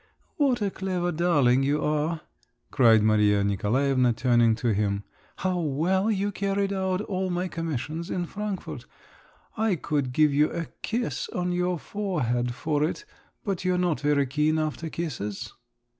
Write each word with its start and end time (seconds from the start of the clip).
"What 0.37 0.63
a 0.63 0.71
clever 0.71 1.11
darling 1.11 1.61
you 1.61 1.83
are!" 1.83 2.21
cried 2.71 3.03
Maria 3.03 3.43
Nikolaevna, 3.43 4.13
turning 4.13 4.55
to 4.55 4.69
him; 4.73 5.03
"how 5.35 5.59
well 5.59 6.09
you 6.09 6.31
carried 6.31 6.73
out 6.73 7.01
all 7.01 7.29
my 7.29 7.47
commissions 7.47 8.09
in 8.09 8.25
Frankfort! 8.25 8.87
I 9.55 9.75
could 9.75 10.11
give 10.11 10.33
you 10.33 10.49
a 10.51 10.65
kiss 10.81 11.29
on 11.29 11.51
your 11.51 11.77
forehead 11.77 12.55
for 12.55 12.83
it, 12.83 13.05
but 13.45 13.63
you're 13.63 13.77
not 13.77 13.99
very 13.99 14.25
keen 14.25 14.57
after 14.57 14.89
kisses." 14.89 15.53